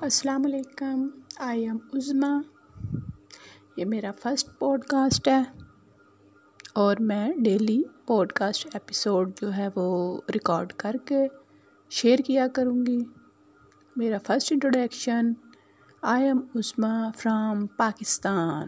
[0.00, 2.40] السلام علیکم۔ آئی ایم عظمیٰ
[3.76, 5.42] یہ میرا فسٹ پوڈ کاسٹ ہے۔
[6.74, 11.28] اور میں ڈیلی پوڈ کاسٹ ایپیسوڈ جو ہے وہ ریکارڈ کر کے
[11.90, 13.04] شیئر کیا کروں گی۔
[13.96, 15.32] میرا first introduction
[16.02, 18.66] I am Uzma from Pakistan